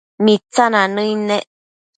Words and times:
Mitsina 0.23 0.81
nëid 0.93 1.19
nec 1.27 1.45